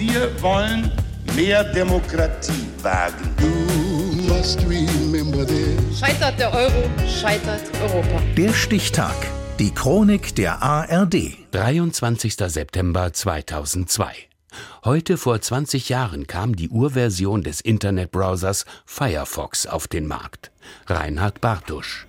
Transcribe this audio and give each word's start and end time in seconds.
Wir 0.00 0.30
wollen 0.40 0.90
mehr 1.36 1.62
Demokratie 1.62 2.66
wagen. 2.80 3.36
Scheitert 5.94 6.40
der 6.40 6.54
Euro, 6.54 6.90
scheitert 7.06 7.60
Europa. 7.82 8.22
Der 8.34 8.54
Stichtag. 8.54 9.14
Die 9.58 9.74
Chronik 9.74 10.34
der 10.36 10.62
ARD. 10.62 11.36
23. 11.50 12.34
September 12.34 13.12
2002. 13.12 14.06
Heute 14.86 15.18
vor 15.18 15.38
20 15.38 15.90
Jahren 15.90 16.26
kam 16.26 16.56
die 16.56 16.70
Urversion 16.70 17.42
des 17.42 17.60
Internetbrowsers 17.60 18.64
Firefox 18.86 19.66
auf 19.66 19.86
den 19.86 20.06
Markt. 20.06 20.50
Reinhard 20.86 21.42
Bartusch. 21.42 22.06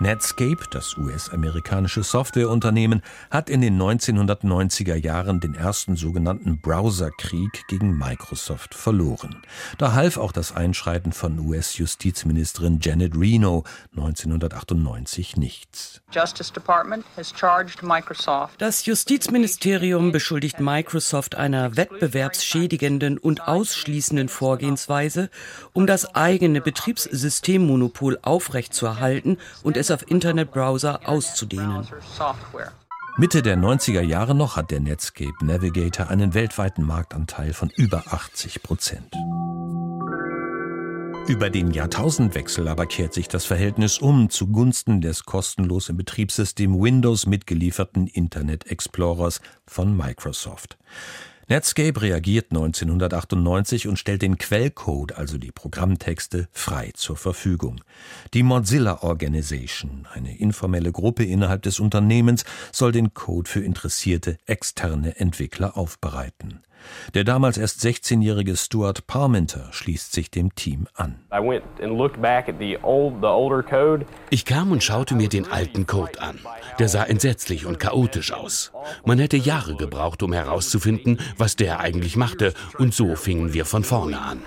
Netscape, 0.00 0.64
das 0.70 0.96
US-amerikanische 0.96 2.02
Softwareunternehmen, 2.02 3.02
hat 3.30 3.48
in 3.48 3.60
den 3.60 3.80
1990er 3.80 4.96
Jahren 4.96 5.40
den 5.40 5.54
ersten 5.54 5.96
sogenannten 5.96 6.60
Browserkrieg 6.60 7.66
gegen 7.68 7.96
Microsoft 7.96 8.74
verloren. 8.74 9.36
Da 9.78 9.92
half 9.92 10.16
auch 10.16 10.32
das 10.32 10.54
Einschreiten 10.54 11.12
von 11.12 11.38
US-Justizministerin 11.38 12.80
Janet 12.80 13.14
Reno 13.16 13.64
1998 13.96 15.36
nichts. 15.36 16.00
Das 18.58 18.86
Justizministerium 18.86 20.12
beschuldigt 20.12 20.60
Microsoft 20.60 21.34
einer 21.36 21.76
wettbewerbsschädigenden 21.76 23.18
und 23.18 23.46
ausschließenden 23.46 24.28
Vorgehensweise, 24.28 25.30
um 25.72 25.86
das 25.86 26.14
eigene 26.14 26.60
Betriebssystemmonopol 26.60 28.18
aufrechtzuerhalten 28.22 29.38
und 29.62 29.76
es 29.76 29.83
auf 29.90 30.10
Internetbrowser 30.10 31.08
auszudehnen. 31.08 31.86
Mitte 33.16 33.42
der 33.42 33.56
90er 33.56 34.00
Jahre 34.00 34.34
noch 34.34 34.56
hat 34.56 34.70
der 34.70 34.80
Netscape 34.80 35.44
Navigator 35.44 36.08
einen 36.08 36.34
weltweiten 36.34 36.84
Marktanteil 36.84 37.52
von 37.52 37.70
über 37.76 38.02
80 38.10 38.62
Prozent. 38.62 39.14
Über 41.26 41.48
den 41.48 41.70
Jahrtausendwechsel 41.70 42.68
aber 42.68 42.84
kehrt 42.84 43.14
sich 43.14 43.28
das 43.28 43.46
Verhältnis 43.46 43.98
um 43.98 44.28
zugunsten 44.28 45.00
des 45.00 45.24
kostenlos 45.24 45.88
im 45.88 45.96
Betriebssystem 45.96 46.78
Windows 46.78 47.26
mitgelieferten 47.26 48.08
Internet 48.08 48.66
Explorers 48.66 49.40
von 49.66 49.96
Microsoft. 49.96 50.76
Netscape 51.48 52.00
reagiert 52.00 52.52
1998 52.52 53.86
und 53.86 53.98
stellt 53.98 54.22
den 54.22 54.38
Quellcode, 54.38 55.12
also 55.12 55.36
die 55.36 55.52
Programmtexte, 55.52 56.48
frei 56.52 56.90
zur 56.94 57.16
Verfügung. 57.16 57.82
Die 58.32 58.42
Mozilla 58.42 59.02
Organization, 59.02 60.08
eine 60.12 60.38
informelle 60.38 60.90
Gruppe 60.90 61.24
innerhalb 61.24 61.62
des 61.62 61.80
Unternehmens, 61.80 62.44
soll 62.72 62.92
den 62.92 63.12
Code 63.12 63.50
für 63.50 63.60
interessierte 63.60 64.38
externe 64.46 65.16
Entwickler 65.20 65.76
aufbereiten. 65.76 66.62
Der 67.14 67.24
damals 67.24 67.58
erst 67.58 67.80
16-jährige 67.80 68.56
Stuart 68.56 69.06
Parmenter 69.06 69.68
schließt 69.72 70.12
sich 70.12 70.30
dem 70.30 70.54
Team 70.54 70.86
an. 70.94 71.20
Ich 74.30 74.44
kam 74.44 74.72
und 74.72 74.82
schaute 74.82 75.14
mir 75.14 75.28
den 75.28 75.50
alten 75.50 75.86
Code 75.86 76.20
an. 76.20 76.38
Der 76.78 76.88
sah 76.88 77.04
entsetzlich 77.04 77.66
und 77.66 77.78
chaotisch 77.78 78.32
aus. 78.32 78.72
Man 79.04 79.18
hätte 79.18 79.36
Jahre 79.36 79.76
gebraucht, 79.76 80.22
um 80.22 80.32
herauszufinden, 80.32 81.20
was 81.36 81.56
der 81.56 81.80
eigentlich 81.80 82.16
machte, 82.16 82.54
und 82.78 82.94
so 82.94 83.16
fingen 83.16 83.52
wir 83.54 83.64
von 83.64 83.84
vorne 83.84 84.20
an. 84.20 84.42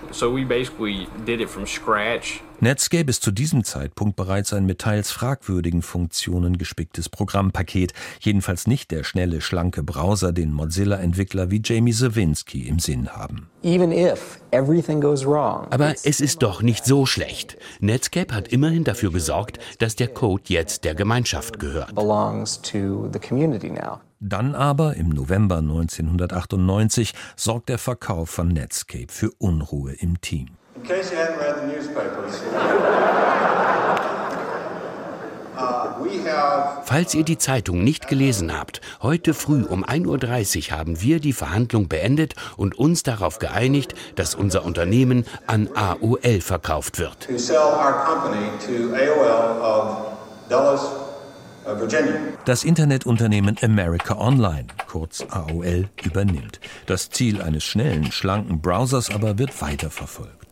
Netscape 2.60 3.08
ist 3.08 3.22
zu 3.22 3.30
diesem 3.30 3.62
Zeitpunkt 3.62 4.16
bereits 4.16 4.52
ein 4.52 4.66
mit 4.66 4.80
teils 4.80 5.12
fragwürdigen 5.12 5.80
Funktionen 5.80 6.58
gespicktes 6.58 7.08
Programmpaket, 7.08 7.92
jedenfalls 8.18 8.66
nicht 8.66 8.90
der 8.90 9.04
schnelle, 9.04 9.40
schlanke 9.40 9.84
Browser, 9.84 10.32
den 10.32 10.52
Mozilla-Entwickler 10.52 11.52
wie 11.52 11.62
Jamie 11.64 11.92
Sawinski 11.92 12.66
im 12.66 12.80
Sinn 12.80 13.10
haben. 13.10 13.48
Aber 15.70 15.94
es 16.02 16.20
ist 16.20 16.42
doch 16.42 16.60
nicht 16.60 16.84
so 16.84 17.06
schlecht. 17.06 17.58
Netscape 17.78 18.34
hat 18.34 18.48
immerhin 18.48 18.82
dafür 18.82 19.12
gesorgt, 19.12 19.60
dass 19.78 19.94
der 19.94 20.08
Code 20.08 20.42
jetzt 20.48 20.82
der 20.82 20.96
Gemeinschaft 20.96 21.60
gehört. 21.60 21.92
Dann 24.20 24.54
aber, 24.56 24.96
im 24.96 25.10
November 25.10 25.58
1998, 25.58 27.14
sorgt 27.36 27.68
der 27.68 27.78
Verkauf 27.78 28.30
von 28.30 28.48
Netscape 28.48 29.06
für 29.10 29.30
Unruhe 29.38 29.92
im 29.92 30.20
Team. 30.20 30.48
In 30.74 30.84
case 30.84 31.12
you 31.12 31.18
hadn't 31.18 31.38
read 31.38 31.56
the 31.56 31.66
newspapers. 31.66 31.87
Uh, 35.56 36.84
Falls 36.84 37.14
ihr 37.14 37.24
die 37.24 37.36
Zeitung 37.36 37.84
nicht 37.84 38.08
gelesen 38.08 38.56
habt, 38.56 38.80
heute 39.02 39.34
früh 39.34 39.62
um 39.64 39.84
1.30 39.84 40.70
Uhr 40.70 40.78
haben 40.78 41.00
wir 41.02 41.20
die 41.20 41.32
Verhandlung 41.32 41.88
beendet 41.88 42.34
und 42.56 42.78
uns 42.78 43.02
darauf 43.02 43.38
geeinigt, 43.38 43.94
dass 44.14 44.34
unser 44.34 44.64
Unternehmen 44.64 45.26
an 45.46 45.68
AOL 45.74 46.40
verkauft 46.40 46.98
wird. 46.98 47.28
Das 52.46 52.64
Internetunternehmen 52.64 53.56
America 53.60 54.16
Online, 54.16 54.66
kurz 54.90 55.26
AOL, 55.28 55.88
übernimmt. 56.02 56.60
Das 56.86 57.10
Ziel 57.10 57.42
eines 57.42 57.64
schnellen, 57.64 58.10
schlanken 58.12 58.62
Browsers 58.62 59.10
aber 59.14 59.38
wird 59.38 59.60
weiterverfolgt. 59.60 60.47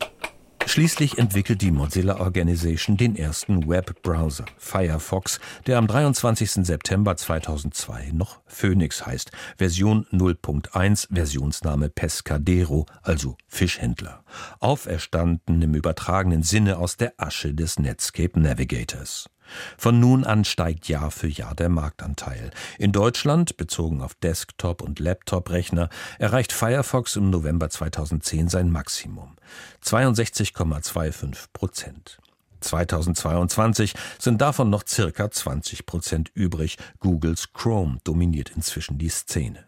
Schließlich 0.69 1.17
entwickelt 1.17 1.63
die 1.63 1.71
Mozilla 1.71 2.19
Organization 2.19 2.97
den 2.97 3.15
ersten 3.15 3.69
Webbrowser, 3.69 4.47
Firefox, 4.59 5.39
der 5.67 5.79
am 5.79 5.87
23. 5.87 6.67
September 6.67 7.17
2002 7.17 8.11
noch 8.13 8.41
Phoenix 8.47 9.07
heißt, 9.07 9.31
Version 9.57 10.07
0.1, 10.13 11.07
Versionsname 11.15 11.89
Pescadero, 11.89 12.85
also 13.03 13.37
Fischhändler. 13.47 14.25
Auferstanden 14.59 15.63
im 15.63 15.75
übertragenen 15.75 16.43
Sinne 16.43 16.79
aus 16.79 16.97
der 16.97 17.15
Asche 17.17 17.55
des 17.55 17.79
Netscape 17.79 18.39
Navigators. 18.39 19.31
Von 19.79 20.01
nun 20.01 20.25
an 20.25 20.45
steigt 20.45 20.89
Jahr 20.89 21.11
für 21.11 21.29
Jahr 21.29 21.55
der 21.55 21.69
Marktanteil. 21.69 22.51
In 22.79 22.93
Deutschland, 22.93 23.57
bezogen 23.57 24.03
auf 24.03 24.15
Desktop- 24.15 24.83
und 24.83 24.99
Laptop-Rechner, 24.99 25.89
erreicht 26.19 26.53
Firefox 26.53 27.17
im 27.17 27.31
November 27.31 27.71
2010 27.71 28.49
sein 28.49 28.71
Maximum. 28.71 29.37
62,25 29.85 31.37
Prozent. 31.53 32.19
2022 32.61 33.95
sind 34.19 34.41
davon 34.41 34.71
noch 34.71 34.85
circa 34.87 35.31
20 35.31 35.87
Prozent 35.87 36.31
übrig. 36.35 36.79
Googles 37.01 37.53
Chrome 37.53 37.99
dominiert 38.05 38.51
inzwischen 38.55 38.99
die 38.99 39.09
Szene. 39.11 39.65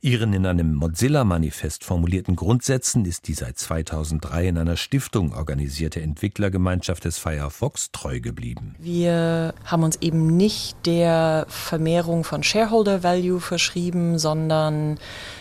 Ihren 0.00 0.32
in 0.32 0.46
einem 0.46 0.74
Mozilla-Manifest 0.74 1.84
formulierten 1.84 2.36
Grundsätzen 2.36 3.04
ist 3.04 3.28
die 3.28 3.34
seit 3.34 3.58
2003 3.58 4.48
in 4.48 4.58
einer 4.58 4.76
Stiftung 4.76 5.34
organisierte 5.34 6.00
Entwicklergemeinschaft 6.02 7.04
des 7.04 7.18
Firefox 7.18 7.90
treu 7.92 8.20
geblieben. 8.20 8.74
Wir 8.78 9.54
haben 9.64 9.82
uns 9.82 9.96
eben 10.00 10.36
nicht 10.36 10.76
der 10.86 11.46
Vermehrung 11.48 12.24
von 12.24 12.42
Shareholder 12.42 13.02
Value 13.02 13.40
verschrieben, 13.40 14.18
sondern 14.18 14.98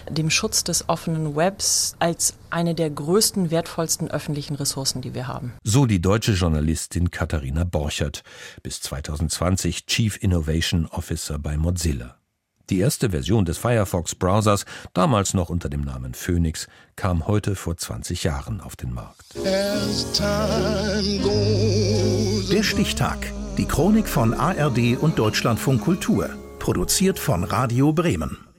dem 0.10 0.30
Schutz 0.30 0.64
des 0.64 0.90
offenen 0.90 1.36
Webs 1.36 1.96
als 2.00 2.36
eine 2.50 2.76
der 2.76 2.90
größten, 2.90 3.52
wertvollsten 3.52 4.10
öffentlichen 4.10 4.56
Ressourcen, 4.56 5.02
die 5.02 5.14
wir 5.14 5.28
haben. 5.28 5.54
So 5.64 5.86
die 5.86 6.02
deutsche 6.02 6.34
Journalistin 6.34 7.12
Katharina 7.12 7.64
Borchert, 7.64 8.24
bis 8.62 8.82
2020 8.82 9.86
Chief 9.88 10.18
Innovation 10.22 10.86
Officer 10.86 11.40
bei 11.40 11.58
Mozilla. 11.58 12.18
Die 12.70 12.80
erste 12.80 13.10
Version 13.10 13.44
des 13.44 13.58
Firefox-Browsers, 13.58 14.66
damals 14.94 15.34
noch 15.34 15.50
unter 15.50 15.68
dem 15.70 15.82
Namen 15.82 16.14
Phoenix, 16.14 16.68
kam 16.96 17.28
heute 17.28 17.56
vor 17.56 17.76
20 17.76 18.24
Jahren 18.24 18.62
auf 18.62 18.76
den 18.76 18.94
Markt. 18.94 19.36
Der 22.52 22.64
Stichtag. 22.64 23.32
Die 23.58 23.66
Chronik 23.66 24.08
von 24.08 24.34
ARD 24.34 24.98
und 25.00 25.20
Deutschlandfunk 25.20 25.82
Kultur. 25.82 26.30
Produziert 26.60 27.20
von 27.20 27.44
Radio 27.44 27.92
Bremen. 27.92 28.53